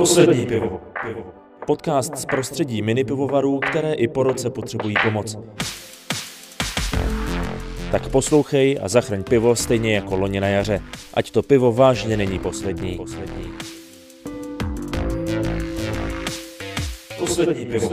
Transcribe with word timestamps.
Poslední 0.00 0.46
pivo. 0.46 0.80
Podcast 1.66 2.16
z 2.16 2.24
prostředí 2.24 2.82
mini 2.82 3.04
pivovarů, 3.04 3.58
které 3.58 3.92
i 3.92 4.08
po 4.08 4.22
roce 4.22 4.50
potřebují 4.50 4.94
pomoc. 5.04 5.38
Tak 7.90 8.08
poslouchej 8.08 8.78
a 8.82 8.88
zachraň 8.88 9.22
pivo 9.22 9.56
stejně 9.56 9.94
jako 9.94 10.16
loni 10.16 10.40
na 10.40 10.48
jaře. 10.48 10.82
Ať 11.14 11.30
to 11.30 11.42
pivo 11.42 11.72
vážně 11.72 12.16
není 12.16 12.38
poslední. 12.38 12.96
poslední. 12.96 13.52
Poslední 17.18 17.66
pivo. 17.66 17.90